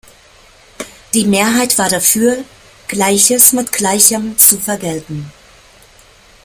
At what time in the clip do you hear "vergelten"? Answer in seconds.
4.57-5.31